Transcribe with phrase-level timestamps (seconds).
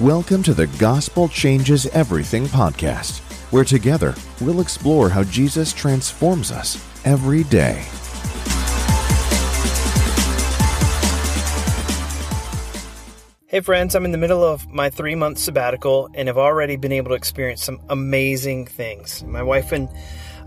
[0.00, 3.20] Welcome to the Gospel Changes Everything podcast,
[3.50, 6.76] where together we'll explore how Jesus transforms us
[7.06, 7.82] every day.
[13.46, 16.92] Hey, friends, I'm in the middle of my three month sabbatical and have already been
[16.92, 19.24] able to experience some amazing things.
[19.24, 19.88] My wife and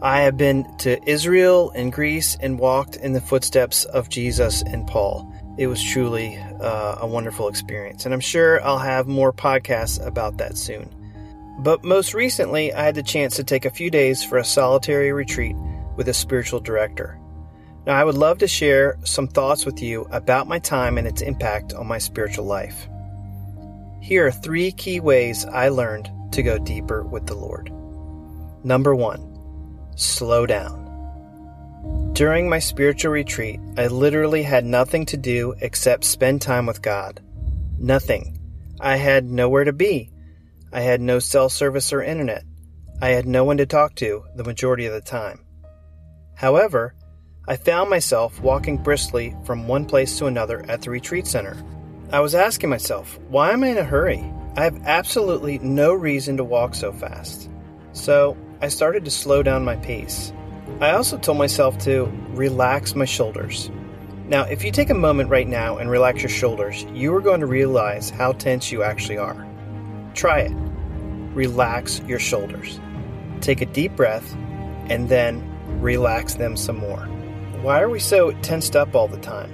[0.03, 4.85] I have been to Israel and Greece and walked in the footsteps of Jesus and
[4.85, 5.33] Paul.
[5.59, 10.37] It was truly uh, a wonderful experience, and I'm sure I'll have more podcasts about
[10.37, 10.89] that soon.
[11.59, 15.11] But most recently, I had the chance to take a few days for a solitary
[15.11, 15.57] retreat
[15.97, 17.19] with a spiritual director.
[17.85, 21.21] Now, I would love to share some thoughts with you about my time and its
[21.21, 22.87] impact on my spiritual life.
[24.01, 27.69] Here are three key ways I learned to go deeper with the Lord.
[28.63, 29.19] Number one,
[29.97, 30.78] slow down.
[32.19, 37.21] During my spiritual retreat, I literally had nothing to do except spend time with God.
[37.77, 38.37] Nothing.
[38.77, 40.11] I had nowhere to be.
[40.73, 42.43] I had no cell service or internet.
[43.01, 45.45] I had no one to talk to the majority of the time.
[46.35, 46.93] However,
[47.47, 51.55] I found myself walking briskly from one place to another at the retreat center.
[52.11, 54.29] I was asking myself, why am I in a hurry?
[54.57, 57.49] I have absolutely no reason to walk so fast.
[57.93, 60.33] So I started to slow down my pace.
[60.81, 63.69] I also told myself to relax my shoulders.
[64.27, 67.39] Now, if you take a moment right now and relax your shoulders, you are going
[67.39, 69.45] to realize how tense you actually are.
[70.13, 70.53] Try it.
[71.33, 72.79] Relax your shoulders.
[73.41, 74.35] Take a deep breath
[74.89, 75.43] and then
[75.81, 77.05] relax them some more.
[77.61, 79.51] Why are we so tensed up all the time?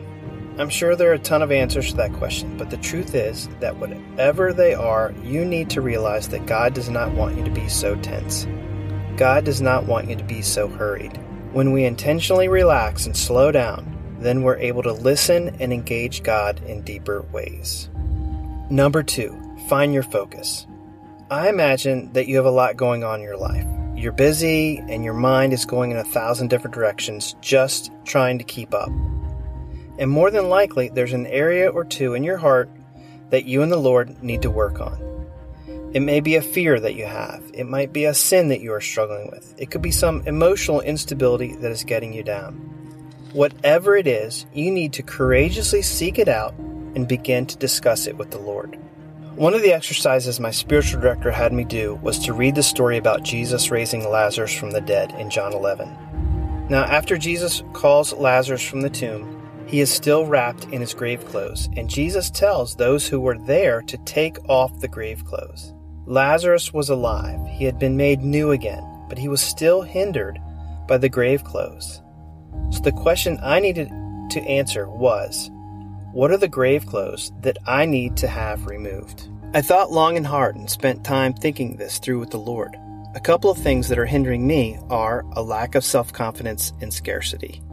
[0.58, 3.50] I'm sure there are a ton of answers to that question, but the truth is
[3.60, 7.52] that whatever they are, you need to realize that God does not want you to
[7.52, 8.48] be so tense.
[9.18, 11.18] God does not want you to be so hurried.
[11.54, 16.62] When we intentionally relax and slow down, then we're able to listen and engage God
[16.66, 17.90] in deeper ways.
[18.70, 20.68] Number two, find your focus.
[21.32, 23.66] I imagine that you have a lot going on in your life.
[23.96, 28.44] You're busy and your mind is going in a thousand different directions just trying to
[28.44, 28.90] keep up.
[29.98, 32.70] And more than likely, there's an area or two in your heart
[33.30, 35.15] that you and the Lord need to work on.
[35.96, 37.42] It may be a fear that you have.
[37.54, 39.56] It might be a sin that you are struggling with.
[39.58, 42.56] It could be some emotional instability that is getting you down.
[43.32, 48.18] Whatever it is, you need to courageously seek it out and begin to discuss it
[48.18, 48.78] with the Lord.
[49.38, 52.98] One of the exercises my spiritual director had me do was to read the story
[52.98, 56.68] about Jesus raising Lazarus from the dead in John 11.
[56.70, 59.32] Now, after Jesus calls Lazarus from the tomb,
[59.66, 63.82] he is still wrapped in his grave clothes, and Jesus tells those who were there
[63.84, 65.72] to take off the grave clothes.
[66.08, 67.44] Lazarus was alive.
[67.48, 70.40] He had been made new again, but he was still hindered
[70.88, 72.02] by the grave clothes.
[72.70, 73.90] So the question I needed
[74.30, 75.50] to answer was
[76.14, 79.28] what are the grave clothes that I need to have removed?
[79.56, 82.76] I thought long and hard and spent time thinking this through with the Lord.
[83.16, 86.94] A couple of things that are hindering me are a lack of self confidence and
[86.94, 87.64] scarcity.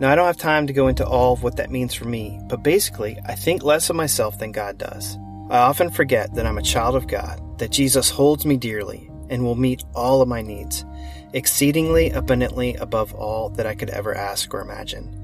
[0.00, 2.40] Now, I don't have time to go into all of what that means for me,
[2.48, 5.16] but basically, I think less of myself than God does.
[5.50, 9.44] I often forget that I'm a child of God that Jesus holds me dearly and
[9.44, 10.84] will meet all of my needs,
[11.32, 15.14] exceedingly abundantly above all that I could ever ask or imagine.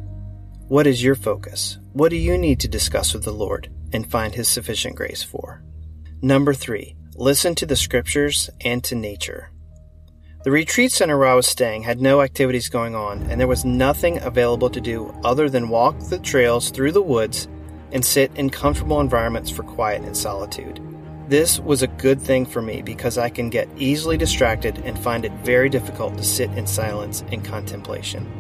[0.69, 1.78] What is your focus?
[1.93, 5.62] What do you need to discuss with the Lord and find His sufficient grace for?
[6.22, 9.51] Number three, listen to the scriptures and to nature.
[10.45, 13.65] The retreat center where I was staying had no activities going on, and there was
[13.65, 17.49] nothing available to do other than walk the trails through the woods
[17.93, 20.81] and sit in comfortable environments for quiet and solitude.
[21.27, 25.25] This was a good thing for me because I can get easily distracted and find
[25.25, 28.31] it very difficult to sit in silence and contemplation.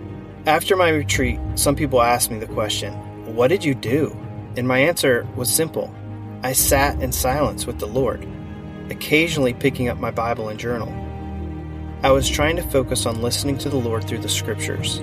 [0.44, 2.92] After my retreat, some people asked me the question,
[3.34, 4.14] What did you do?
[4.58, 5.94] And my answer was simple
[6.42, 8.28] I sat in silence with the Lord,
[8.90, 10.92] occasionally picking up my Bible and journal.
[12.02, 15.02] I was trying to focus on listening to the Lord through the scriptures.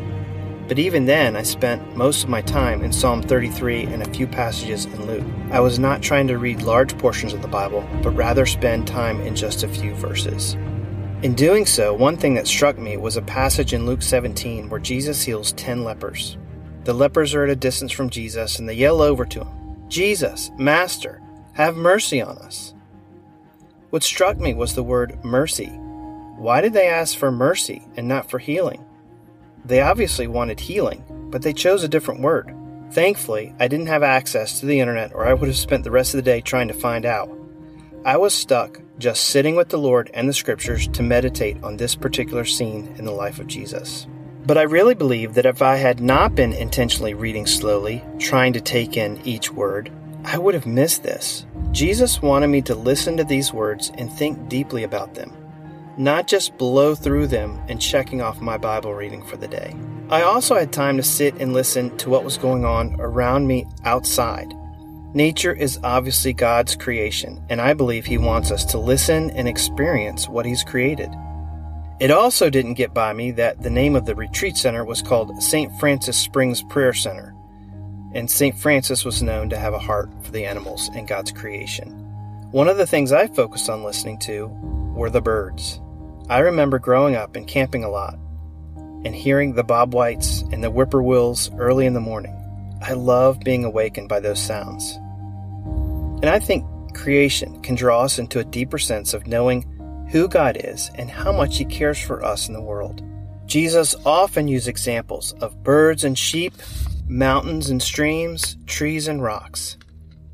[0.71, 4.25] But even then, I spent most of my time in Psalm 33 and a few
[4.25, 5.25] passages in Luke.
[5.51, 9.19] I was not trying to read large portions of the Bible, but rather spend time
[9.19, 10.53] in just a few verses.
[11.23, 14.79] In doing so, one thing that struck me was a passage in Luke 17 where
[14.79, 16.37] Jesus heals 10 lepers.
[16.85, 20.51] The lepers are at a distance from Jesus and they yell over to him, Jesus,
[20.57, 21.21] Master,
[21.51, 22.73] have mercy on us.
[23.89, 25.67] What struck me was the word mercy.
[26.37, 28.85] Why did they ask for mercy and not for healing?
[29.65, 32.55] They obviously wanted healing, but they chose a different word.
[32.91, 36.13] Thankfully, I didn't have access to the internet or I would have spent the rest
[36.13, 37.29] of the day trying to find out.
[38.03, 41.95] I was stuck just sitting with the Lord and the scriptures to meditate on this
[41.95, 44.07] particular scene in the life of Jesus.
[44.45, 48.61] But I really believe that if I had not been intentionally reading slowly, trying to
[48.61, 49.91] take in each word,
[50.23, 51.45] I would have missed this.
[51.71, 55.31] Jesus wanted me to listen to these words and think deeply about them,
[56.01, 59.75] not just blow through them and checking off my Bible reading for the day.
[60.09, 63.67] I also had time to sit and listen to what was going on around me
[63.85, 64.53] outside.
[65.13, 70.27] Nature is obviously God's creation, and I believe He wants us to listen and experience
[70.27, 71.09] what He's created.
[71.99, 75.41] It also didn't get by me that the name of the retreat center was called
[75.41, 75.71] St.
[75.79, 77.35] Francis Springs Prayer Center
[78.13, 78.57] and St.
[78.57, 81.89] Francis was known to have a heart for the animals and God's creation.
[82.51, 84.47] One of the things I focused on listening to
[84.93, 85.80] were the birds.
[86.31, 88.13] I remember growing up and camping a lot
[89.03, 92.33] and hearing the bob whites and the whippoorwills early in the morning.
[92.81, 94.95] I love being awakened by those sounds.
[96.21, 96.63] And I think
[96.95, 101.33] creation can draw us into a deeper sense of knowing who God is and how
[101.33, 103.03] much He cares for us in the world.
[103.45, 106.53] Jesus often used examples of birds and sheep
[107.09, 109.75] mountains and streams, trees and rocks.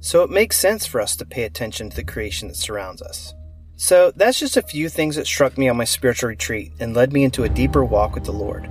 [0.02, 3.34] So it makes sense for us to pay attention to the creation that surrounds us.
[3.80, 7.14] So that's just a few things that struck me on my spiritual retreat and led
[7.14, 8.68] me into a deeper walk with the Lord.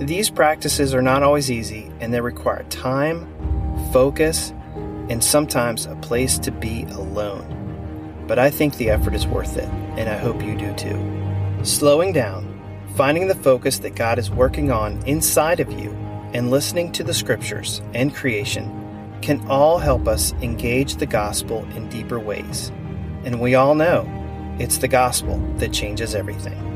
[0.00, 3.28] These practices are not always easy and they require time,
[3.92, 4.54] focus,
[5.10, 8.24] and sometimes a place to be alone.
[8.26, 9.68] But I think the effort is worth it,
[9.98, 11.62] and I hope you do too.
[11.62, 15.90] Slowing down, finding the focus that God is working on inside of you,
[16.32, 21.90] and listening to the scriptures and creation can all help us engage the gospel in
[21.90, 22.72] deeper ways.
[23.24, 24.20] And we all know
[24.58, 26.71] it's the gospel that changes everything.